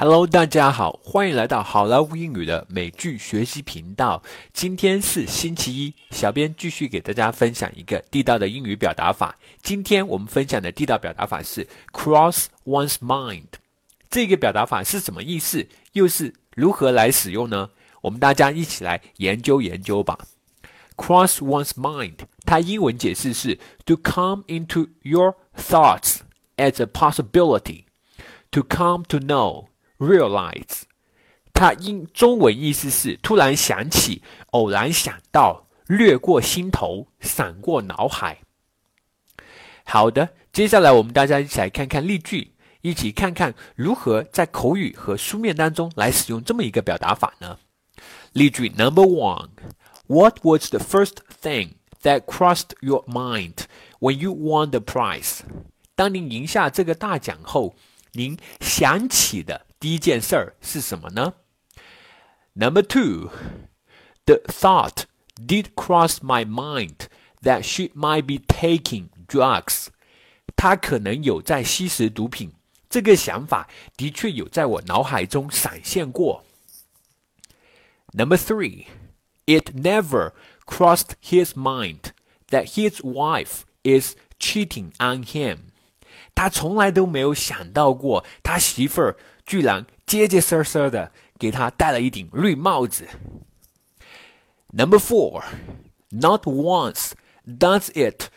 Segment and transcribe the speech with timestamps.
[0.00, 4.22] Hello，大家好，欢迎来到好莱坞英语的美剧学习频道。
[4.52, 9.36] 今天是星期一，小编继续给大家分享一个地道的英语表达法。
[9.60, 13.48] 今天我们分享的地道表达法是 cross one's mind。
[14.08, 15.66] 这个表达法是什么意思？
[15.94, 17.70] 又是如何来使用呢？
[18.02, 20.16] 我们大家一起来研究研究吧。
[20.96, 26.18] cross one's mind，它英文解释是 to come into your thoughts
[26.56, 29.64] as a possibility，to come to know。
[29.98, 30.82] realize，
[31.52, 38.38] 它英中文意思是突然想起、偶然想到、掠过心头、闪过脑海。
[39.84, 47.58] 好的，接下来我们大家一起来看看例句，一起看看如何在口语和书面当中来使用这么一个表达法呢？
[48.32, 51.70] 例句 Number one，What was the first thing
[52.02, 53.64] that crossed your mind
[53.98, 55.40] when you won the prize？
[55.94, 57.74] 当您赢下这个大奖后，
[58.13, 59.65] 您想起的。
[59.79, 61.33] 第一件事儿是什么呢？
[62.53, 63.31] Number two,
[64.25, 65.05] the thought
[65.35, 67.07] did cross my mind
[67.41, 69.87] that she might be taking drugs。
[70.55, 72.53] 她可能有在吸食毒品，
[72.89, 76.45] 这个想法的确有在我脑海中闪现过。
[78.13, 78.85] Number three,
[79.45, 80.33] it never
[80.65, 82.13] crossed his mind
[82.49, 85.71] that his wife is cheating on him。
[86.37, 93.07] 他从来都没有想到过他媳妇儿居然结结实实的给他戴了一顶绿帽子。
[94.71, 95.43] Number four,
[96.09, 97.11] not once
[97.45, 98.29] does it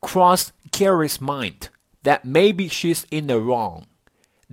[0.00, 1.68] cross Carrie's mind
[2.02, 3.84] that maybe she's in the wrong,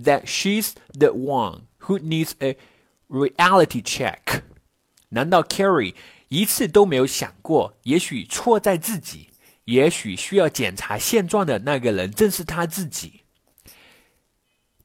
[0.02, 2.56] that she's the one who needs a
[3.08, 4.42] reality check.
[5.10, 5.94] 难道 Carrie
[6.28, 9.30] 一次都没有想过，也许错在自己？
[9.64, 13.22] 也许需要检查现状的那个人正是他自己。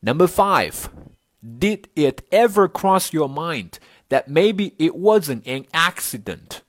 [0.01, 0.73] Number five,
[1.41, 6.61] did it ever cross your mind that maybe it wasn't an accident,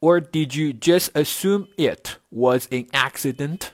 [0.00, 3.70] or did you just assume it was an accident?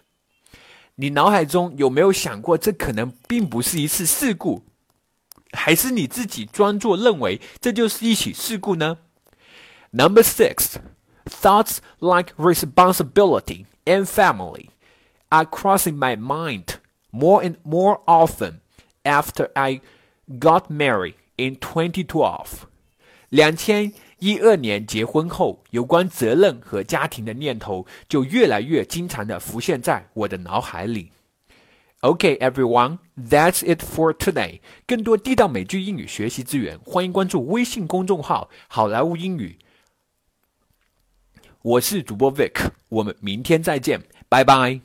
[0.94, 4.64] 你脑海中有没有想过，这可能并不是一次事故，
[5.52, 8.98] 还是你自己装作认为这就是一起事故呢？
[9.90, 10.76] Number six,
[11.24, 14.68] thoughts like responsibility and family
[15.28, 16.76] are crossing my mind
[17.10, 18.60] more and more often
[19.02, 19.80] after I
[20.38, 22.44] got married in 2012.
[23.28, 31.12] 两千一二年结婚后，有关责任和家庭的念头就越来越经常的浮现在我的脑海里。
[32.02, 34.60] Okay, everyone, that's it for today.
[34.86, 39.58] 更多地道美剧英语学习资源，欢迎关注微信公众号“好莱坞英语”。
[41.65, 43.99] ”。我是主播 Vic，我们明天再见，
[44.29, 44.79] 拜拜。